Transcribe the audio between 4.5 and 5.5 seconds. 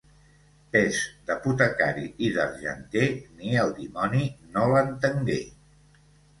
no l'entengué.